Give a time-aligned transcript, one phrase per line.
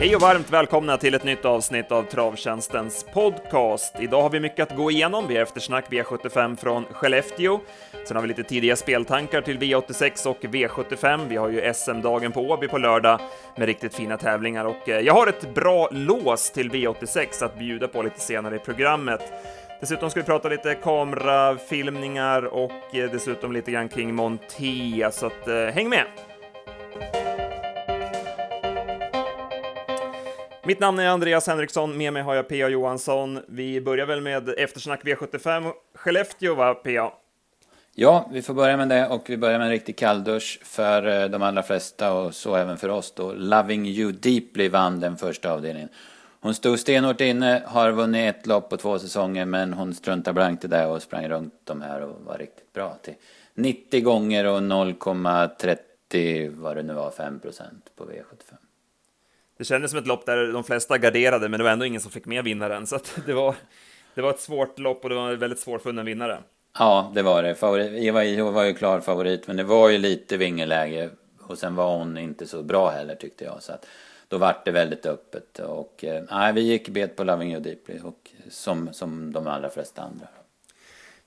[0.00, 3.94] Hej och varmt välkomna till ett nytt avsnitt av Travtjänstens podcast.
[4.00, 5.28] Idag har vi mycket att gå igenom.
[5.28, 7.60] Vi har eftersnack V75 från Skellefteå.
[8.08, 11.28] Sen har vi lite tidiga speltankar till V86 och V75.
[11.28, 13.20] Vi har ju SM-dagen på Åby på lördag
[13.56, 17.88] med riktigt fina tävlingar och eh, jag har ett bra lås till V86 att bjuda
[17.88, 19.20] på lite senare i programmet.
[19.80, 25.48] Dessutom ska vi prata lite kamerafilmningar och eh, dessutom lite grann kring Monté, så att,
[25.48, 26.04] eh, häng med!
[30.68, 32.68] Mitt namn är Andreas Henriksson, med mig har jag P.A.
[32.68, 33.40] Johansson.
[33.46, 37.12] Vi börjar väl med eftersnack V75 Skellefteå, va P.A.?
[37.94, 41.28] Ja, vi får börja med det och vi börjar med en riktig kalldusch för eh,
[41.28, 43.32] de allra flesta och så även för oss då.
[43.32, 45.88] Loving You Deeply vann den första avdelningen.
[46.40, 50.64] Hon stod stenhårt inne, har vunnit ett lopp på två säsonger men hon struntade blankt
[50.64, 53.14] i det och sprang runt de här och var riktigt bra till
[53.54, 58.67] 90 gånger och 0,30 vad det nu var, 5 procent på V75.
[59.58, 62.10] Det kändes som ett lopp där de flesta garderade, men det var ändå ingen som
[62.10, 63.54] fick med vinnaren, så det var,
[64.14, 66.38] det var ett svårt lopp och det var en väldigt svårfunnen vinnare.
[66.78, 67.54] Ja, det var det.
[67.54, 71.74] Favorit, Eva Iho var ju klar favorit, men det var ju lite vingeläge och sen
[71.74, 73.62] var hon inte så bra heller tyckte jag.
[73.62, 73.86] Så att
[74.28, 78.00] då vart det väldigt öppet och eh, nej, vi gick bet på Loving You Deeply
[78.00, 80.26] och som, som de allra flesta andra.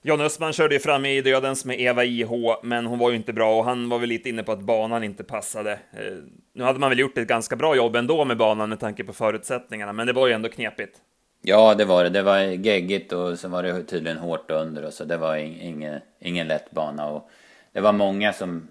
[0.03, 2.31] John Östman körde ju fram i dödens med Eva IH,
[2.63, 5.03] men hon var ju inte bra och han var väl lite inne på att banan
[5.03, 5.71] inte passade.
[5.71, 6.17] Eh,
[6.53, 9.13] nu hade man väl gjort ett ganska bra jobb ändå med banan med tanke på
[9.13, 10.97] förutsättningarna, men det var ju ändå knepigt.
[11.41, 12.09] Ja, det var det.
[12.09, 15.99] Det var geggigt och så var det tydligen hårt under och så det var ingen,
[16.19, 17.29] ingen lätt bana och
[17.73, 18.67] det var många som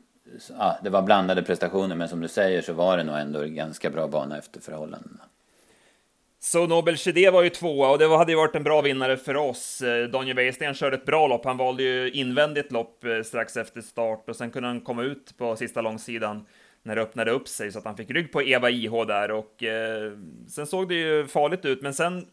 [0.58, 3.90] ja, det var blandade prestationer men som du säger så var det nog ändå ganska
[3.90, 5.20] bra bana efter förhållandena.
[6.42, 9.36] Så Nobel Chedé var ju tvåa och det hade ju varit en bra vinnare för
[9.36, 9.82] oss.
[9.82, 11.44] Eh, Daniel Wäjersten körde ett bra lopp.
[11.44, 15.34] Han valde ju invändigt lopp eh, strax efter start och sen kunde han komma ut
[15.38, 16.46] på sista långsidan
[16.82, 19.62] när det öppnade upp sig så att han fick rygg på Eva IH där och
[19.62, 20.12] eh,
[20.48, 21.82] sen såg det ju farligt ut.
[21.82, 22.26] Men sen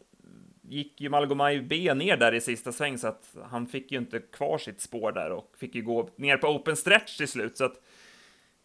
[0.68, 4.18] gick ju Malgomaj B ner där i sista sväng så att han fick ju inte
[4.18, 7.56] kvar sitt spår där och fick ju gå ner på open stretch till slut.
[7.56, 7.80] Så att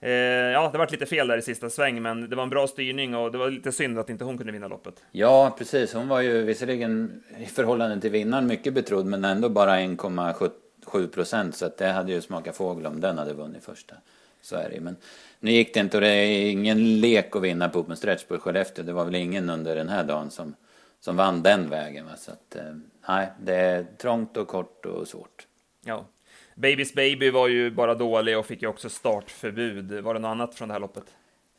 [0.03, 0.11] Eh,
[0.51, 3.15] ja, det var lite fel där i sista sväng, men det var en bra styrning
[3.15, 5.03] och det var lite synd att inte hon kunde vinna loppet.
[5.11, 5.93] Ja, precis.
[5.93, 11.55] Hon var ju visserligen i förhållande till vinnaren mycket betrodd, men ändå bara 1,7 procent.
[11.55, 13.95] Så att det hade ju smakat fågel om den hade vunnit första.
[14.41, 14.95] Så är det Men
[15.39, 18.37] nu gick det inte och det är ingen lek att vinna på Open Stretch på
[18.37, 18.85] Skellefteå.
[18.85, 20.55] Det var väl ingen under den här dagen som,
[20.99, 22.05] som vann den vägen.
[22.05, 22.11] Va?
[22.17, 22.75] Så att, eh,
[23.07, 25.47] nej, det är trångt och kort och svårt.
[25.85, 26.05] Ja,
[26.55, 29.91] Babys Baby var ju bara dålig och fick ju också startförbud.
[29.91, 31.03] Var det något annat från det här loppet?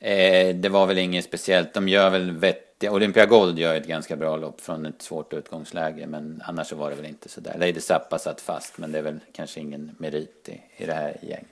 [0.00, 1.75] Eh, det var väl inget speciellt.
[1.75, 2.93] De gör väl vettiga...
[2.93, 6.06] Olympia Gold gör ett ganska bra lopp från ett svårt utgångsläge.
[6.06, 7.59] Men annars så var det väl inte så där.
[7.59, 11.16] Lady Zappa satt fast, men det är väl kanske ingen merit i, i det här
[11.22, 11.49] gänget.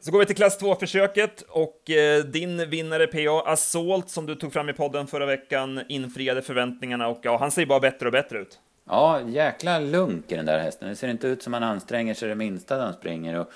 [0.00, 4.52] Så går vi till klass 2-försöket och eh, din vinnare PA Assault som du tog
[4.52, 8.38] fram i podden förra veckan infriade förväntningarna och ja, han ser bara bättre och bättre
[8.38, 8.58] ut.
[8.88, 10.88] Ja, jäkla lunk i den där hästen.
[10.88, 13.38] Det ser inte ut som han anstränger sig det minsta när han springer.
[13.38, 13.50] Och,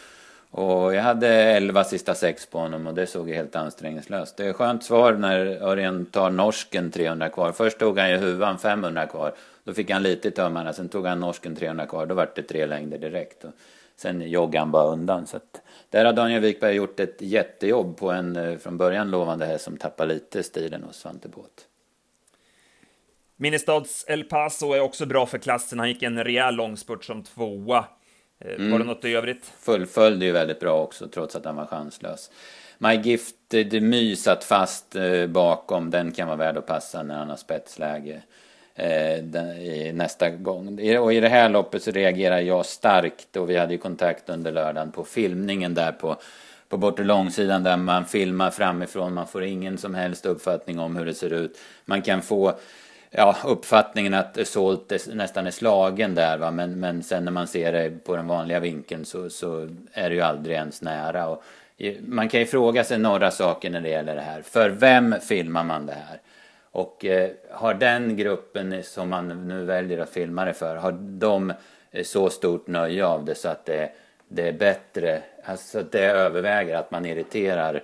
[0.51, 4.37] och jag hade 11 sista sex på honom och det såg ju helt ansträngningslöst.
[4.37, 7.53] Det är skönt svar när Örjan tar norsken 300 kvar.
[7.53, 9.35] Först tog han ju huvan 500 kvar.
[9.65, 10.73] Då fick han lite i tömmarna.
[10.73, 12.07] Sen tog han norsken 300 kvar.
[12.07, 13.45] Då vart det tre längder direkt.
[13.45, 13.53] Och
[13.97, 15.27] sen joggade han bara undan.
[15.27, 19.47] Så att, där har Daniel Wikberg gjort ett jättejobb på en eh, från början lovande
[19.47, 21.72] häst som tappar lite stilen hos Svante Båth.
[23.43, 25.79] Ministads El Paso är också bra för klassen.
[25.79, 27.85] Han gick en rejäl långspurt som tvåa.
[28.45, 28.71] Mm.
[28.71, 29.53] Var det något i övrigt?
[29.61, 32.31] Fullföljde ju väldigt bra också, trots att han var chanslös.
[32.79, 35.91] My Gift Demy satt fast eh, bakom.
[35.91, 38.23] Den kan vara värd att passa när han har spetsläge
[38.75, 40.99] eh, nästa gång.
[40.99, 44.53] Och i det här loppet så reagerar jag starkt och vi hade ju kontakt under
[44.53, 46.17] lördagen på filmningen där på
[46.69, 49.15] på bortre långsidan där man filmar framifrån.
[49.15, 51.59] Man får ingen som helst uppfattning om hur det ser ut.
[51.85, 52.55] Man kan få
[53.13, 56.51] ja, uppfattningen att Salt är, nästan är slagen där va?
[56.51, 60.15] Men, men sen när man ser det på den vanliga vinkeln så, så är det
[60.15, 61.29] ju aldrig ens nära.
[61.29, 61.43] Och
[62.01, 64.43] man kan ju fråga sig några saker när det gäller det här.
[64.43, 66.21] För vem filmar man det här?
[66.73, 71.53] Och eh, har den gruppen som man nu väljer att filma det för, har de
[71.91, 73.93] eh, så stort nöje av det så att det,
[74.29, 77.83] det är bättre, alltså att det överväger att man irriterar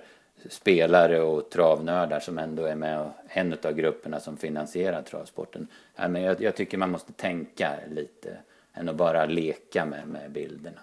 [0.49, 5.67] spelare och travnördar som ändå är med och en av grupperna som finansierar travsporten.
[5.95, 8.37] Men jag, jag tycker man måste tänka lite
[8.73, 10.79] än att bara leka med, med bilderna.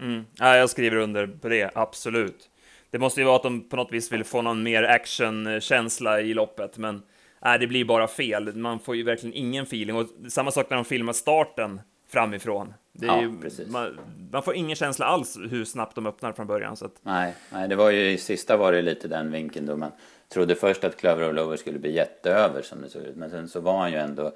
[0.00, 0.24] Mm.
[0.38, 2.50] Ja, jag skriver under på det, absolut.
[2.90, 6.34] Det måste ju vara att de på något vis vill få någon mer actionkänsla i
[6.34, 7.02] loppet, men
[7.44, 8.56] nej, det blir bara fel.
[8.56, 9.96] Man får ju verkligen ingen feeling.
[9.96, 12.74] Och samma sak när de filmar starten framifrån.
[13.00, 13.98] Ja, Ju, man,
[14.30, 16.76] man, får ingen känsla alls hur snabbt de öppnar från början.
[16.76, 17.00] Så att...
[17.02, 19.90] nej, nej, det var ju i sista var det lite den vinkeln då man
[20.28, 23.16] trodde först att Clover of Lover skulle bli jätteöver som det såg ut.
[23.16, 24.32] Men sen så var han ju ändå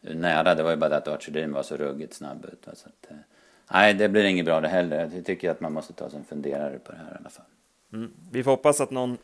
[0.00, 0.54] nära.
[0.54, 2.64] Det var ju bara det att Archer Dream var så ruggigt snabb ut.
[2.64, 3.16] Så att, eh,
[3.72, 5.10] nej, det blir inget bra det heller.
[5.14, 7.46] Jag tycker att man måste ta sig en funderare på det här i alla fall.
[7.92, 8.10] Mm.
[8.32, 9.18] Vi får hoppas att någon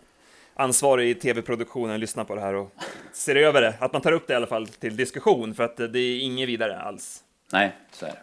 [0.54, 2.74] ansvarig i tv-produktionen lyssnar på det här och
[3.12, 3.74] ser över det.
[3.78, 6.48] Att man tar upp det i alla fall till diskussion, för att det är inget
[6.48, 7.24] vidare alls.
[7.52, 8.18] Nej, så är det.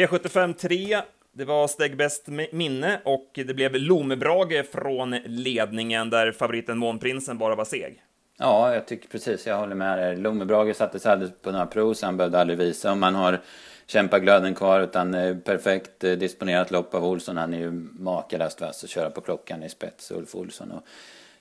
[0.00, 1.02] V75 3,
[1.32, 7.54] det var steg bäst minne och det blev Lomebrage från ledningen där favoriten Månprinsen bara
[7.54, 8.02] var seg.
[8.38, 10.16] Ja, jag tycker precis, jag håller med dig.
[10.16, 13.40] Lomebrage sattes aldrig på några prov, så han behövde aldrig visa om man har
[13.86, 17.36] kämpaglöden kvar, utan eh, perfekt eh, disponerat lopp av Olsson.
[17.36, 20.70] Han är ju makalöst vass att köra på klockan i spets, Ulf Olsson.
[20.70, 20.82] Och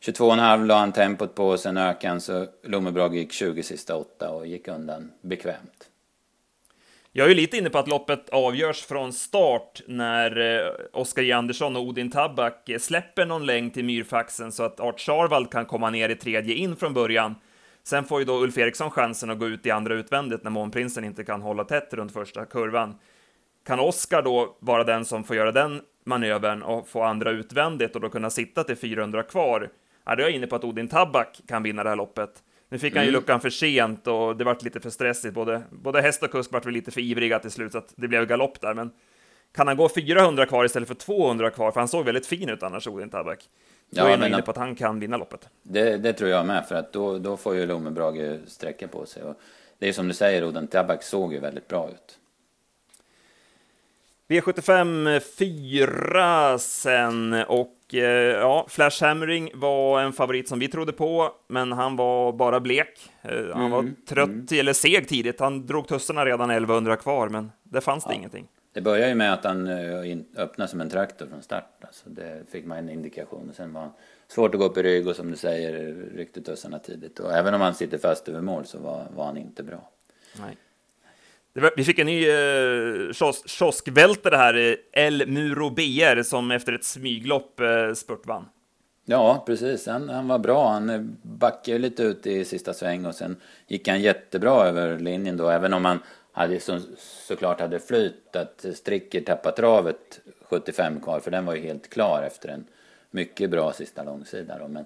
[0.02, 4.30] 22,5 la han tempot på, och sen ökade han, så Lomebrage gick 20 sista åtta
[4.30, 5.88] och gick undan bekvämt.
[7.19, 11.31] Jag är ju lite inne på att loppet avgörs från start när eh, Oskar J.
[11.31, 15.66] Andersson och Odin Tabak eh, släpper någon längd till myrfaxen så att Art Charvald kan
[15.66, 17.36] komma ner i tredje in från början.
[17.83, 21.04] Sen får ju då Ulf Eriksson chansen att gå ut i andra utvändigt när Månprinsen
[21.04, 22.95] inte kan hålla tätt runt första kurvan.
[23.65, 28.01] Kan Oskar då vara den som får göra den manövern och få andra utvändigt och
[28.01, 29.69] då kunna sitta till 400 kvar?
[30.06, 32.44] Ja, då är jag inne på att Odin Tabak kan vinna det här loppet.
[32.69, 33.21] Nu fick han ju Mm.
[33.21, 35.33] luckan för sent och det vart lite för stressigt.
[35.33, 38.07] Både, både häst och kusk vart väl lite för ivriga till slut, så att det
[38.07, 38.74] blev galopp där.
[38.74, 38.92] Men
[39.51, 41.71] kan han gå 400 kvar istället för 200 kvar?
[41.71, 43.39] För han såg väldigt fin ut annars, Odin Tabak.
[43.89, 45.50] Då Ja, är jag inne på att han kan vinna loppet.
[45.63, 49.24] Det, det tror jag med, för att då, då får ju Lomebrage sträcka på sig.
[49.24, 49.36] Och
[49.80, 52.19] det är som du säger, Oden Tabak såg ju väldigt bra ut.
[54.27, 61.71] V75 4 sen och ja, Flash Hammering var en favorit som vi trodde på, men
[61.71, 63.12] han var bara blek.
[63.21, 65.39] Eh, han var Mm, trött eller seg tidigt.
[65.39, 68.47] Han drog tussarna redan 1100 kvar, men det fanns det ingenting.
[68.74, 71.77] Det börjar ju med att han eh, öppnar som en traktor från start.
[71.81, 73.50] Alltså det fick man en indikation.
[73.50, 73.91] Och sen var han
[74.27, 77.19] svårt att gå upp i rygg och som du säger ryckte tussarna tidigt.
[77.19, 79.89] Och även om han sitter fast över mål så var, var han inte bra.
[80.39, 80.57] Nej.
[81.60, 87.60] Var, vi fick en ny eh, kioskvältare här, El Muro BR, som efter ett smyglopp
[87.60, 88.46] eh, spurtvann.
[89.06, 89.88] Ja, precis.
[89.88, 90.70] Han, han var bra.
[90.70, 93.36] Han eh, backade lite ut i sista sväng och sen
[93.68, 95.50] gick han jättebra över linjen då.
[95.50, 96.00] Även om han
[96.32, 96.80] hade så,
[97.28, 101.20] såklart hade flyt att Stricker tappat travet 75 kvar.
[101.20, 102.66] För den var ju helt klar efter en
[103.12, 104.68] mycket bra sista långsida då.
[104.68, 104.86] Men,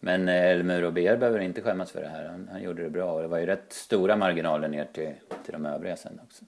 [0.00, 2.24] men eh, Elmur och BR behöver inte skämmas för det här.
[2.28, 5.12] Han, han gjorde det bra och det var ju rätt stora marginaler ner till,
[5.44, 6.44] till de övriga sen också.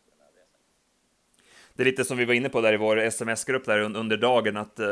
[1.75, 4.17] Det är lite som vi var inne på där i vår sms-grupp där un- under
[4.17, 4.87] dagen, att eh,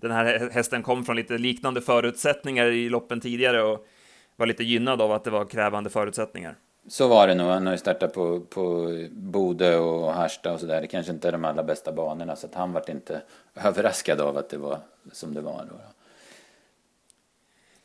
[0.00, 3.86] den här hästen kom från lite liknande förutsättningar i loppen tidigare och
[4.36, 6.56] var lite gynnad av att det var krävande förutsättningar.
[6.88, 7.46] Så var det nog.
[7.46, 10.80] Han har ju startat på, på Bode och Harsta och sådär.
[10.80, 13.22] Det kanske inte är de allra bästa banorna så att han vart inte
[13.64, 14.78] överraskad av att det var
[15.12, 15.76] som det var då.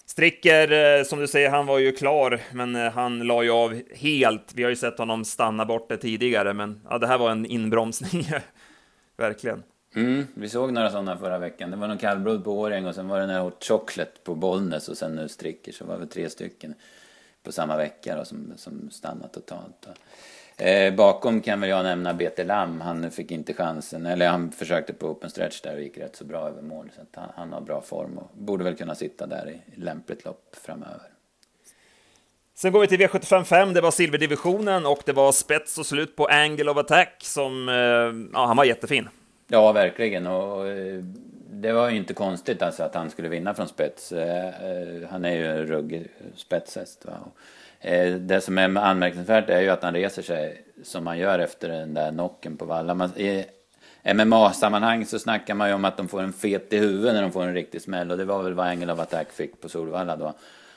[0.09, 3.81] Stricker, eh, som du säger, han var ju klar, men eh, han la ju av
[3.95, 4.53] helt.
[4.55, 7.45] Vi har ju sett honom stanna bort det tidigare, men ja, det här var en
[7.45, 8.27] inbromsning.
[9.17, 9.63] Verkligen.
[9.95, 11.71] Mm, vi såg några sådana förra veckan.
[11.71, 14.35] Det var någon kallblod på Årjäng och sen var det den här Hot Chocolate på
[14.35, 15.71] Bollnäs och sen nu Stricker.
[15.71, 16.73] Så var det tre stycken
[17.43, 19.87] på samma vecka då, som, som stannat totalt.
[20.59, 22.81] Eh, bakom kan väl jag nämna BT Lam.
[22.81, 24.05] Han fick inte chansen.
[24.05, 26.91] Eller han försökte på open stretch där och gick rätt så bra över mål.
[26.95, 30.55] Så han, han har bra form och borde väl kunna sitta där i lämpligt lopp
[30.65, 31.01] framöver.
[32.55, 36.25] Sen går vi till V755, det var silverdivisionen och det var spets och slut på
[36.25, 37.75] Angle of Attack som, eh,
[38.33, 39.09] ja, han var jättefin.
[39.47, 40.27] Ja, verkligen.
[40.27, 41.03] Och eh,
[41.51, 44.11] det var ju inte konstigt alltså att han skulle vinna från spets.
[44.11, 44.53] Eh,
[45.09, 47.05] Han är ju en ruggig spetshäst.
[47.05, 47.17] Va?
[47.79, 51.69] Eh, det som är anmärkningsvärt är ju att han reser sig som han gör efter
[51.69, 52.93] den där knocken på Valla.
[52.93, 53.45] Man, I
[54.03, 57.31] MMA-sammanhang så snackar man ju om att de får en fet i huvudet när de
[57.31, 58.11] får en riktig smäll.
[58.11, 60.33] Och det var väl vad Angel of Attack fick på Solvalla då.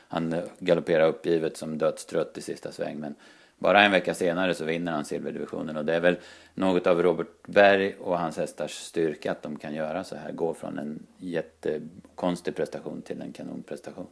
[0.09, 2.99] Han galopperar uppgivet som dödstrött i sista sväng.
[2.99, 3.15] Men
[3.59, 6.17] bara en vecka senare så vinner han silverdivisionen och det är väl
[6.55, 10.33] något av Robert Berg och hans hästars styrka att de kan göra så här.
[10.33, 14.07] Gå från en jättekonstig prestation till en kanonprestation.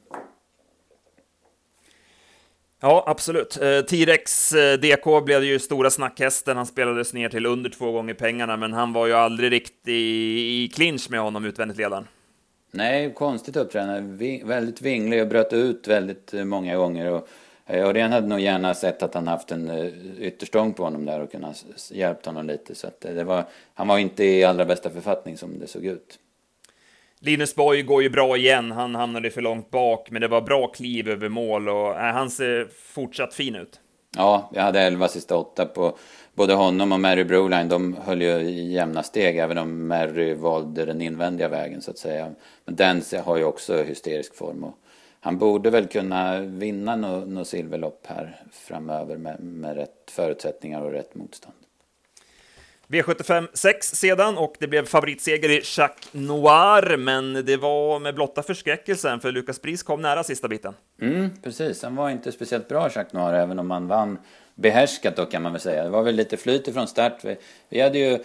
[2.82, 3.56] Ja, absolut.
[3.62, 6.56] Eh, T-Rex eh, DK blev ju stora snackhästen.
[6.56, 10.64] Han spelades ner till under två gånger pengarna, men han var ju aldrig riktigt i,
[10.64, 12.06] i clinch med honom utvändigt ledaren.
[12.70, 14.16] Nej, konstigt uppträdande.
[14.16, 17.10] Vi, väldigt vinglig och bröt ut väldigt eh, många gånger.
[17.10, 17.28] Och
[17.66, 19.86] eh, Örjan hade nog gärna sett att han haft en eh,
[20.18, 22.74] ytterstång på honom där och kunnat hjälpt honom lite.
[22.74, 23.44] Så att det var,
[23.74, 26.18] han var inte i allra bästa författning som det såg ut.
[27.22, 28.72] Linus Borg går ju bra igen.
[28.72, 32.30] Han hamnade för långt bak, men det var bra kliv över mål och äh, han
[32.30, 33.80] ser fortsatt fin ut.
[34.16, 35.96] Ja, jag hade 11 sista åtta på
[36.34, 37.68] både honom och Mary Broline.
[37.68, 42.30] De höll ju jämna steg även om Mary valde den invändiga vägen så att säga.
[42.64, 44.64] Men Dance har ju också hysterisk form.
[44.64, 44.74] Och
[45.20, 50.92] han borde väl kunna vinna något no silverlopp här framöver med, med rätt förutsättningar och
[50.92, 51.59] rätt motstånd.
[52.90, 58.42] V75 6 sedan och det blev favoritseger i Jacques Noir, men det var med blotta
[58.42, 60.74] förskräckelsen för Lucas Bris kom nära sista biten.
[61.00, 64.18] Mm, precis, han var inte speciellt bra Jacques Noir, även om han vann
[64.54, 65.84] behärskat då kan man väl säga.
[65.84, 67.24] Det var väl lite flyt ifrån start.
[67.24, 67.36] Vi,
[67.68, 68.18] vi hade ju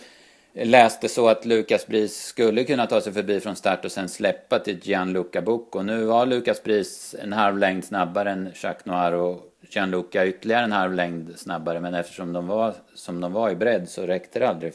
[0.54, 4.10] läst det så att Lucas Bris skulle kunna ta sig förbi från start och sen
[4.10, 5.82] släppa till Gianluca Bucco.
[5.82, 10.72] Nu var Lucas Bris en halv längd snabbare än Jacques Noir och Gianluca ytterligare en
[10.72, 11.80] halv längd snabbare.
[11.80, 14.74] Men eftersom de var som de var i bredd så räckte det aldrig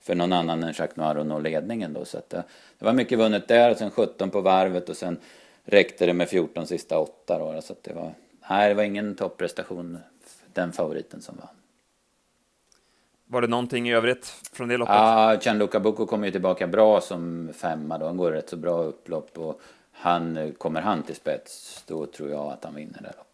[0.00, 2.04] för någon annan än Jacques Noir att nå ledningen då.
[2.04, 2.44] Så att det,
[2.78, 5.18] det var mycket vunnet där och sen 17 på varvet och sen
[5.64, 7.60] räckte det med 14 sista åtta då.
[7.62, 8.14] Så att det var,
[8.50, 9.98] nej det var ingen topprestation
[10.52, 11.48] den favoriten som vann.
[13.26, 14.94] Var det någonting i övrigt från det loppet?
[14.94, 18.06] Ja, Gianluca Bucco kommer ju tillbaka bra som femma då.
[18.06, 19.60] Han går rätt så bra upplopp och
[19.92, 23.31] han, kommer han till spets, då tror jag att han vinner det loppet.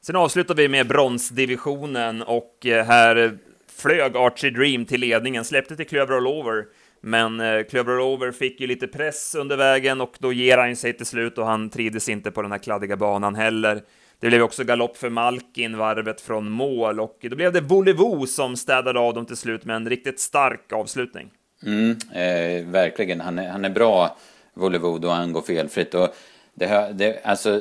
[0.00, 3.38] Sen avslutar vi med bronsdivisionen och eh, här
[3.76, 6.64] flög Archie Dream till ledningen, släppte till Klöver All Over.
[7.00, 10.76] Men eh, Klöver All Over fick ju lite press under vägen och då ger han
[10.76, 13.82] sig till slut och han trivdes inte på den här kladdiga banan heller.
[14.20, 18.56] Det blev också galopp för Malkin, varvet från mål, och då blev det Volevo som
[18.56, 21.30] städade av dem till slut med en riktigt stark avslutning.
[21.66, 24.16] Mm, eh, verkligen, han är, han är bra,
[24.54, 25.94] Volevo, då han går felfritt.
[25.94, 26.14] Och
[26.54, 27.60] det, det, alltså,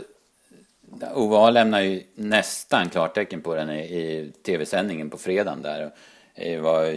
[1.14, 5.92] OVA lämnar ju nästan klartecken på den i, i tv-sändningen på fredagen där.
[6.62, 6.94] Var,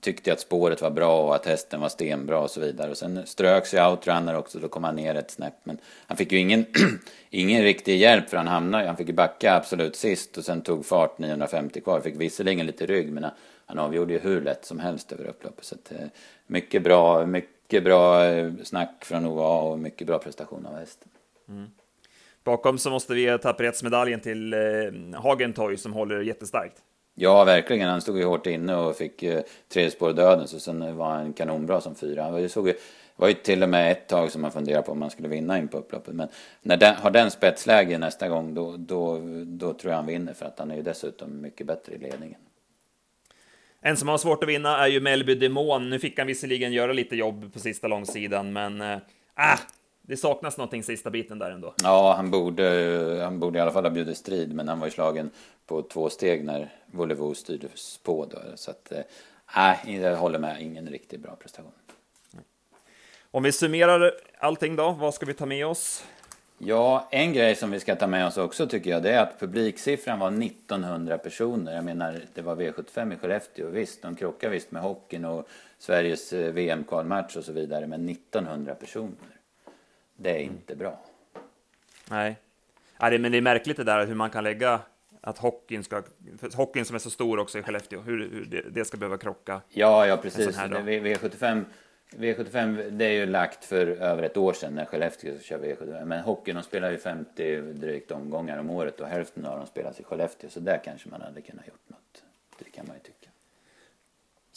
[0.00, 2.90] tyckte att spåret var bra och att hästen var stenbra och så vidare.
[2.90, 5.54] Och sen ströks ju outrunner också, då kom han ner ett snäpp.
[5.64, 6.66] Men han fick ju ingen,
[7.30, 10.86] ingen riktig hjälp för han hamnade, han fick ju backa absolut sist och sen tog
[10.86, 12.00] fart 950 kvar.
[12.00, 13.26] Fick visserligen lite rygg men
[13.66, 15.64] han avgjorde ju hur lätt som helst över upploppet.
[15.64, 16.06] Så att, eh,
[16.46, 21.08] mycket bra, mycket bra eh, snack från OA och mycket bra prestation av hästen.
[21.48, 21.66] Mm.
[22.48, 24.58] Bakom så måste vi ge tapperhetsmedaljen till eh,
[25.14, 26.82] Hagentoy som håller jättestarkt.
[27.14, 27.88] Ja, verkligen.
[27.88, 31.32] Han stod ju hårt inne och fick eh, tredje spår döden, så sen var han
[31.32, 32.22] kanonbra som fyra.
[32.22, 32.74] Han såg ju,
[33.16, 35.58] var ju till och med ett tag som man funderade på om man skulle vinna
[35.58, 36.14] in på upploppet.
[36.14, 36.28] Men
[36.62, 40.46] när den, har den spetsläge nästa gång, då, då, då tror jag han vinner, för
[40.46, 42.40] att han är ju dessutom mycket bättre i ledningen.
[43.80, 45.90] En som har svårt att vinna är ju Melby Demon.
[45.90, 48.98] Nu fick han visserligen göra lite jobb på sista långsidan, men äh,
[50.08, 51.74] det saknas någonting sista biten där ändå.
[51.82, 54.90] Ja, han borde, han borde i alla fall ha bjudit strid, men han var ju
[54.90, 55.30] slagen
[55.66, 58.24] på två steg när Volevo styrdes på.
[58.24, 58.92] Då, så att,
[59.56, 61.72] nej, äh, jag håller med, ingen riktigt bra prestation.
[63.30, 66.04] Om vi summerar allting då, vad ska vi ta med oss?
[66.58, 69.40] Ja, en grej som vi ska ta med oss också tycker jag, det är att
[69.40, 71.74] publiksiffran var 1900 personer.
[71.74, 75.48] Jag menar, det var V75 i Skellefteå, visst, de krockar visst med hockeyn och
[75.78, 79.37] Sveriges eh, VM-kvalmatch och så vidare, men 1900 personer.
[80.20, 81.00] Det är inte bra.
[82.10, 82.36] Nej.
[83.00, 84.80] Nej, men det är märkligt det där hur man kan lägga
[85.20, 86.02] att hockeyn, ska,
[86.54, 89.60] hockeyn som är så stor också i Skellefteå, hur, hur det, det, ska behöva krocka.
[89.68, 90.58] Ja, ja precis.
[90.58, 91.64] V75,
[92.10, 96.04] V75 det är ju lagt för över ett år sedan när Skellefteå kör V75.
[96.04, 100.00] Men hockeyn de spelar ju 50 drygt omgångar om året och hälften av dem spelas
[100.00, 100.50] i Skellefteå.
[100.50, 102.24] Så där kanske man hade kunnat gjort något.
[102.58, 103.17] Det kan man ju tycka.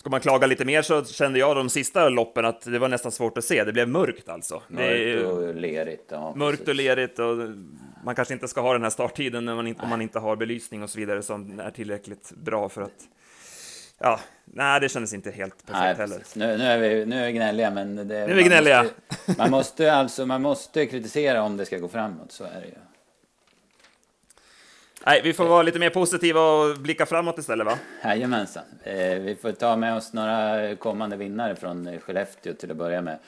[0.02, 3.12] Ska man klaga lite mer så kände jag de sista loppen att det var nästan
[3.12, 3.64] svårt att se.
[3.64, 4.62] Det blev mörkt alltså.
[4.68, 6.06] Mörkt och lerigt.
[6.12, 6.70] Ja, mörkt precis.
[6.70, 7.38] och lerigt och
[8.04, 10.36] man kanske inte ska ha den här starttiden när man inte, om man inte har
[10.36, 13.08] belysning och så vidare som är tillräckligt bra för att
[14.00, 16.24] Ja, nej, det kändes inte helt perfekt nej, heller.
[16.36, 18.84] Nu, nu, är vi, nu är vi gnälliga, men det, nu är vi gnälliga.
[18.84, 22.68] Måste, man, måste alltså, man måste kritisera om det ska gå framåt, så är det
[22.68, 22.91] ju.
[25.06, 27.78] Nej, vi får vara lite mer positiva och blicka framåt istället, va?
[28.04, 28.64] Jajamensan.
[28.84, 33.20] Eh, vi får ta med oss några kommande vinnare från Skellefteå till att börja med.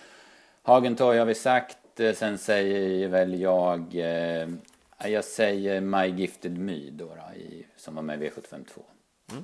[0.63, 1.99] Hagentorg har vi sagt.
[1.99, 3.95] Eh, sen säger väl jag...
[3.95, 4.49] Eh,
[5.05, 7.15] jag säger My Gifted My då, då
[7.77, 8.81] som var med i V752.
[9.31, 9.43] Mm.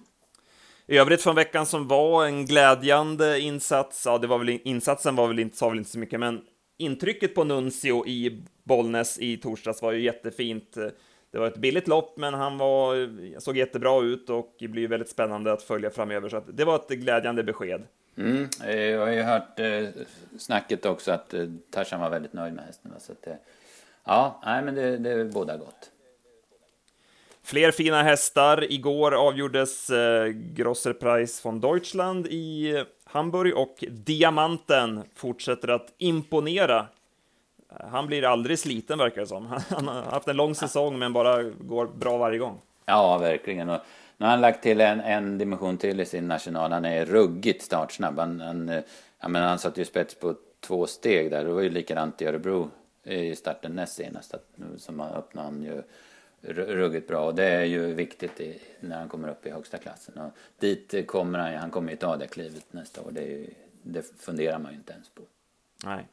[0.88, 5.28] I övrigt från veckan som var en glädjande insats, ja, det var väl, insatsen var
[5.28, 6.42] väl inte, sa väl inte så mycket, men
[6.78, 10.78] intrycket på Nuncio i Bollnäs i torsdags var ju jättefint.
[11.32, 15.54] Det var ett billigt lopp, men han var, såg jättebra ut och blir väldigt spännande
[15.54, 16.30] att följa framöver.
[16.30, 17.84] Så det var ett glädjande besked.
[18.18, 19.90] Mm, eh, jag har ju hört eh,
[20.38, 22.92] snacket också att eh, Tarzan var väldigt nöjd med hästen.
[23.00, 23.28] Så att,
[24.04, 25.92] ja, nej, men det, det båda gott.
[27.44, 28.72] Fler fina hästar.
[28.72, 29.88] Igår avgjordes
[30.34, 36.88] Grosser Preis von Deutschland i Hamburg och Diamanten fortsätter att imponera
[37.70, 39.46] han blir aldrig sliten verkar det som.
[39.70, 42.62] Han har haft en lång säsong men bara går bra varje gång.
[42.86, 43.70] Ja, verkligen.
[43.70, 43.80] Och
[44.18, 46.72] nu har han lagt till en, en dimension till i sin national.
[46.72, 48.20] Han är ruggigt startsnabb.
[48.20, 48.84] Han, han, eh,
[49.20, 51.44] ja, men han satt ju spets på två steg där.
[51.44, 52.70] Det var ju likadant i Örebro
[53.04, 54.34] i starten näst senast.
[54.34, 55.84] Att nu som öppnade han ju
[56.54, 60.18] ruggigt bra och det är ju viktigt i, när han kommer upp i högsta klassen.
[60.18, 63.12] Och dit kommer han han kommer ju ta det klivet nästa år.
[63.12, 63.50] Det, ju,
[63.84, 65.22] det funderar man ju inte ens på.
[65.86, 66.06] Nej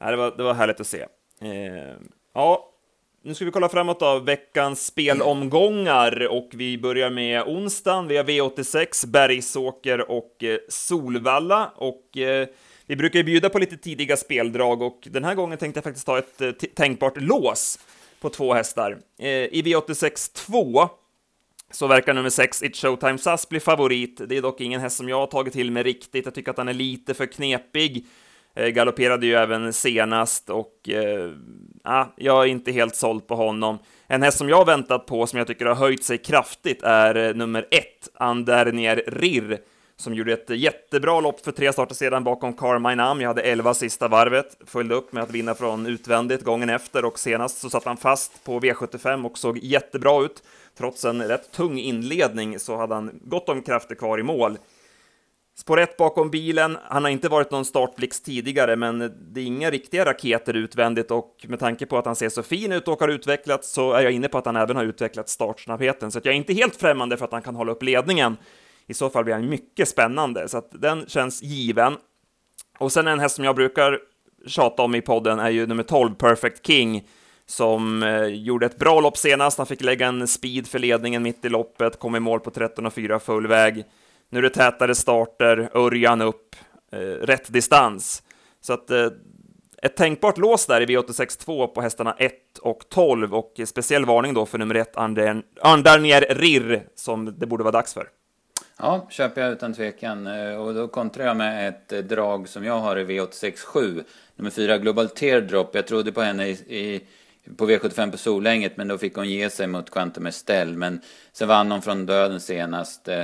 [0.00, 1.06] det, var, det var härligt att se.
[1.40, 1.96] Eh,
[2.34, 2.70] ja,
[3.22, 8.08] nu ska vi kolla framåt av veckans spelomgångar och vi börjar med onsdagen.
[8.08, 12.48] Vi har V86, Bergsåker och eh, Solvalla och eh,
[12.86, 16.06] vi brukar ju bjuda på lite tidiga speldrag och den här gången tänkte jag faktiskt
[16.06, 17.78] ta ett eh, tänkbart lås
[18.20, 18.98] på två hästar.
[19.18, 20.88] Eh, I V86 2
[21.70, 24.20] så verkar nummer 6, It's Showtime SAS, bli favorit.
[24.28, 26.24] Det är dock ingen häst som jag har tagit till mig riktigt.
[26.24, 28.06] Jag tycker att han är lite för knepig.
[28.54, 31.30] Eh, galopperade ju även senast och eh,
[31.84, 33.78] ah, jag är inte helt såld på honom.
[34.06, 37.14] En häst som jag har väntat på, som jag tycker har höjt sig kraftigt, är
[37.14, 39.58] eh, nummer 1, Andernier Rir,
[39.96, 43.20] som gjorde ett jättebra lopp för tre starter sedan bakom Carmine Am.
[43.20, 47.18] Jag hade 11 sista varvet, följde upp med att vinna från utvändigt gången efter och
[47.18, 50.42] senast så satt han fast på V75 och såg jättebra ut.
[50.78, 54.58] Trots en rätt tung inledning så hade han gott om krafter kvar i mål.
[55.60, 58.98] Spår 1 bakom bilen, han har inte varit någon startblixt tidigare, men
[59.32, 62.72] det är inga riktiga raketer utvändigt och med tanke på att han ser så fin
[62.72, 66.10] ut och har utvecklats så är jag inne på att han även har utvecklat startsnabbheten,
[66.10, 68.36] så att jag är inte helt främmande för att han kan hålla upp ledningen.
[68.86, 71.96] I så fall blir han mycket spännande, så att den känns given.
[72.78, 73.98] Och sen en häst som jag brukar
[74.46, 77.08] tjata om i podden är ju nummer 12, Perfect King,
[77.46, 79.58] som eh, gjorde ett bra lopp senast.
[79.58, 83.18] Han fick lägga en speed för ledningen mitt i loppet, kom i mål på 13,4
[83.18, 83.84] full väg.
[84.30, 86.56] Nu är det tätare starter, Örjan upp,
[86.92, 88.22] eh, rätt distans.
[88.60, 89.06] Så att eh,
[89.82, 92.32] ett tänkbart lås där i V86.2 på hästarna 1
[92.62, 94.96] och 12 och speciell varning då för nummer 1
[95.62, 98.08] Andarnier Rirr som det borde vara dags för.
[98.76, 100.26] Ja, köper jag utan tvekan.
[100.26, 104.04] Eh, och då kontrar jag med ett eh, drag som jag har i V86.7.
[104.36, 105.74] Nummer 4 Global Teardrop.
[105.74, 107.00] Jag trodde på henne i, i
[107.56, 110.76] på V75 på Solänget men då fick hon ge sig mot Quantum Estelle.
[110.76, 111.00] Men
[111.32, 113.08] sen vann hon från döden senast.
[113.08, 113.22] Eh,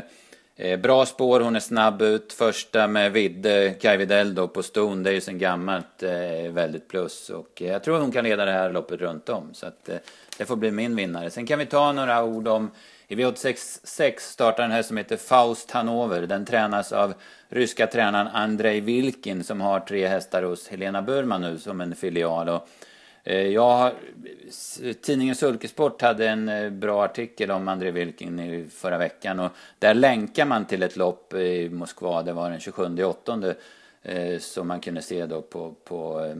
[0.58, 2.32] Eh, bra spår, hon är snabb ut.
[2.32, 6.88] Första med Vidde, Kaj Widell då på ston, det är ju sen gammalt eh, väldigt
[6.88, 7.30] plus.
[7.30, 9.54] Och eh, jag tror hon kan leda det här loppet runt om.
[9.54, 9.96] Så att eh,
[10.38, 11.30] det får bli min vinnare.
[11.30, 12.70] Sen kan vi ta några ord om
[13.08, 16.22] i V86.6 startar en häst som heter Faust Hanover.
[16.26, 17.14] Den tränas av
[17.48, 22.48] ryska tränaren Andrei Vilkin som har tre hästar hos Helena Burman nu som en filial.
[22.48, 22.68] Och
[23.28, 23.92] Eh, jag,
[25.00, 29.94] tidningen Sulkesport hade en eh, bra artikel om André Wilkin i förra veckan och där
[29.94, 33.54] länkar man till ett lopp i Moskva, det var den 27 augusti
[34.02, 36.34] eh, som man kunde se då på, på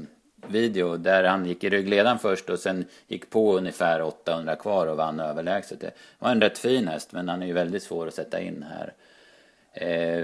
[0.46, 4.96] video där han gick i ryggledaren först och sen gick på ungefär 800 kvar och
[4.96, 5.80] vann överlägset.
[5.80, 8.64] Det var en rätt fin häst men han är ju väldigt svår att sätta in
[8.68, 8.92] här.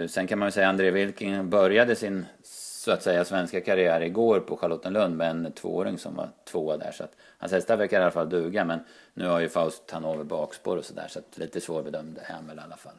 [0.07, 2.27] sen kan man ju säga att André Wilking började sin
[2.83, 6.92] så att säga svenska karriär igår på Charlottenlund med en tvååring som var tvåa där.
[6.92, 8.81] Så att hans hästar verkar i alla fall duga men
[9.14, 12.59] nu har ju Faust Hanover bakspår och sådär så att lite svårbedömd är han väl
[12.59, 12.95] i alla fall.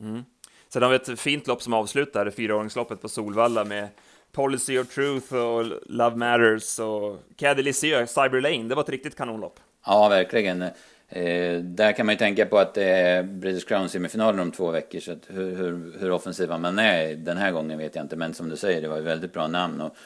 [0.00, 0.24] Mm.
[0.68, 3.88] Sen har vi ett fint lopp som avslutar fyraåringsloppet på Solvalla med
[4.32, 8.68] Policy of Truth och Love Matters och Caddy Cyber Lane.
[8.68, 9.60] Det var ett riktigt kanonlopp.
[9.86, 10.64] Ja, verkligen.
[11.12, 15.00] Eh, där kan man ju tänka på att det är British Crown-semifinalen om två veckor.
[15.00, 18.16] Så hur, hur, hur offensiva man är den här gången vet jag inte.
[18.16, 19.80] Men som du säger, det var ju väldigt bra namn.
[19.80, 19.96] Och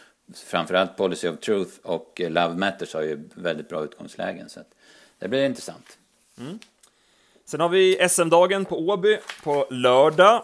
[0.47, 4.49] framförallt Policy of Truth och eh, Love Matters har ju väldigt bra utgångslägen.
[4.49, 4.61] Så
[5.19, 5.99] det blir intressant.
[6.39, 6.59] Mm.
[7.45, 10.43] Sen har vi SM-dagen på Åby på lördag.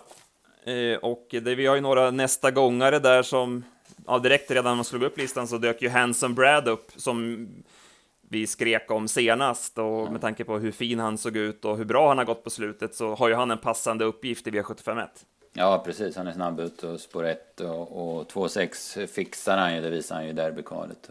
[0.65, 3.65] Eh, och det, vi har ju några nästa gångare där som,
[4.07, 7.49] ja direkt redan när man slog upp listan så dök ju Hanson Brad upp som
[8.33, 11.85] vi skrek om senast och med tanke på hur fin han såg ut och hur
[11.85, 15.07] bra han har gått på slutet så har ju han en passande uppgift i V751.
[15.53, 16.17] Ja, precis.
[16.17, 20.15] Han är snabb ut och spår 1 och, och 2-6 fixar han ju, det visar
[20.15, 21.11] han ju i derbykvalet.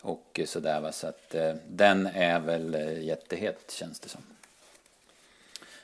[0.00, 4.22] Och, och sådär va, så att eh, den är väl eh, jättehet känns det som.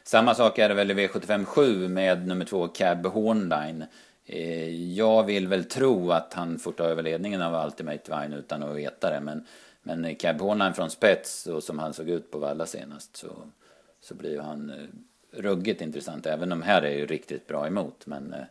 [0.05, 3.85] Samma sak är det väl i V75 7 med nummer 2 Cab Hornline.
[4.27, 8.63] Eh, jag vill väl tro att han får ta över ledningen av Ultimate Vine utan
[8.63, 9.47] att veta det, men
[9.87, 13.29] men Cab Hornline från spets och som han såg ut på Valla senast så,
[14.01, 16.27] så blir han eh, ruggigt intressant.
[16.27, 18.07] Även de här är ju riktigt bra emot.
[18.07, 18.45] Men, eh,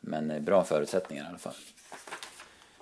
[0.00, 1.54] men bra förutsättningar i alla fall.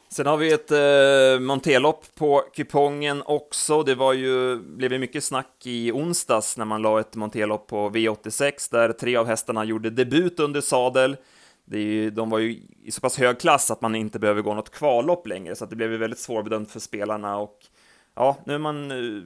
[0.09, 3.83] Sen har vi ett eh, montelopp på kupongen också.
[3.83, 7.91] Det var ju, blev ju mycket snack i onsdags när man la ett montelopp på
[7.91, 11.17] V86 där tre av hästarna gjorde debut under sadel.
[11.71, 14.43] Det är ju, de var ju i så pass hög klass att man inte behöver
[14.43, 17.59] gå något kvallopp längre, så att det blev ju väldigt svårbedömt för spelarna och
[18.15, 19.23] ja, nu är man eh,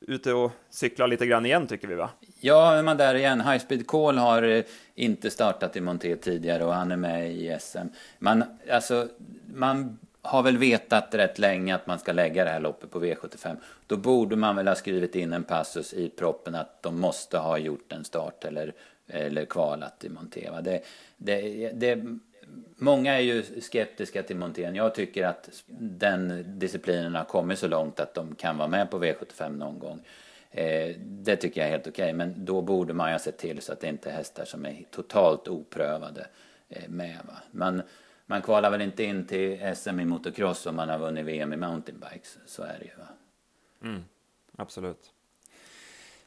[0.00, 2.10] ute och cyklar lite grann igen tycker vi va?
[2.40, 3.40] Ja, är man där igen.
[3.40, 4.64] High Speed Call har eh,
[4.94, 7.86] inte startat i Monté tidigare och han är med i SM.
[8.18, 9.08] Man, alltså,
[9.54, 13.56] man har väl vetat rätt länge att man ska lägga det här loppet på V75.
[13.86, 17.58] Då borde man väl ha skrivit in en passus i proppen att de måste ha
[17.58, 18.74] gjort en start eller,
[19.10, 20.60] eller kvalat i Monteva.
[20.60, 20.82] Det,
[21.16, 22.04] det, det,
[22.76, 24.74] många är ju skeptiska till Montén.
[24.74, 29.04] Jag tycker att den disciplinen har kommit så långt att de kan vara med på
[29.04, 30.02] V75 någon gång.
[30.50, 33.38] Eh, det tycker jag är helt okej, okay, men då borde man ju ha sett
[33.38, 36.26] till så att det inte är hästar som är totalt oprövade
[36.68, 37.18] eh, med.
[37.26, 37.36] Va?
[37.50, 37.82] Man,
[38.26, 41.56] man kvalar väl inte in till SM i motocross om man har vunnit VM i
[41.56, 42.90] mountainbikes, så är det ju.
[42.98, 43.08] Va?
[43.82, 44.04] Mm,
[44.56, 45.12] absolut.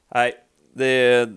[0.10, 0.44] Nej,
[0.74, 1.30] det,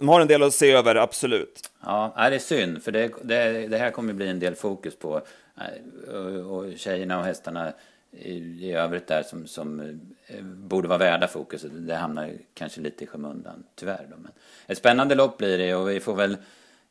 [0.00, 1.70] de har en del att se över, absolut.
[1.84, 5.22] Ja, det är synd, för det, det, det här kommer bli en del fokus på.
[5.56, 7.72] Eh, och tjejerna och hästarna
[8.10, 9.80] i, i övrigt där som, som
[10.26, 11.66] eh, borde vara värda fokus.
[11.70, 14.06] Det hamnar kanske lite i skymundan, tyvärr.
[14.10, 14.16] Då.
[14.16, 14.32] Men
[14.66, 16.36] ett spännande lopp blir det och vi får väl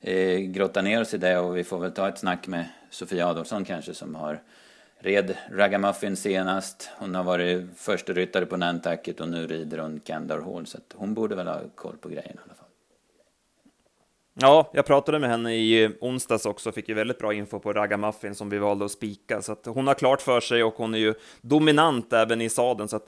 [0.01, 3.27] eh, grotta ner oss i det och vi får väl ta ett snack med Sofia
[3.27, 4.41] Adolfsson kanske som har
[4.99, 6.89] red Ragamuffin senast.
[6.97, 10.65] Hon har varit första ryttare på Nantucket och nu rider hon Candor Hall.
[10.65, 12.41] Så hon borde väl ha koll på grejerna.
[12.41, 12.58] i alla fall.
[14.33, 18.35] Ja, jag pratade med henne i onsdags också, fick ju väldigt bra info på Ragamuffin
[18.35, 20.97] som vi valde att spika, så att hon har klart för sig och hon är
[20.97, 23.07] ju dominant även i sadeln, så att,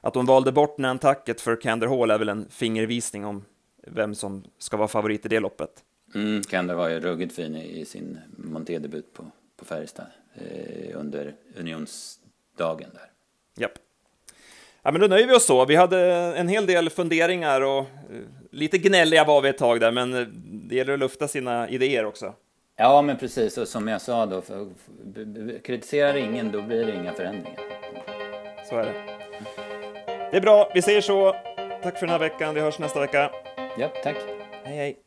[0.00, 3.44] att hon valde bort Nantucket för Kander Hall är väl en fingervisning om
[3.86, 5.70] vem som ska vara favorit i det loppet.
[6.14, 12.90] Mm, Kander var ju ruggigt fin i sin montédebut på, på Färjestad eh, under unionsdagen
[12.92, 13.10] där.
[13.56, 13.72] Japp.
[14.82, 15.64] Ja, men då nöjer vi oss så.
[15.64, 16.00] Vi hade
[16.36, 17.86] en hel del funderingar och eh,
[18.54, 20.26] lite gnälliga var vi ett tag där, men eh,
[20.68, 22.34] det gäller att lufta sina idéer också.
[22.76, 23.58] Ja, men precis.
[23.58, 24.68] Och som jag sa då, för,
[25.64, 27.60] kritiserar ingen, då blir det inga förändringar.
[28.68, 28.92] Så är det.
[30.30, 30.70] Det är bra.
[30.74, 31.36] Vi säger så.
[31.82, 32.54] Tack för den här veckan.
[32.54, 33.30] Vi hörs nästa vecka.
[33.78, 34.16] Ja, tack.
[34.64, 35.03] Hej, hej.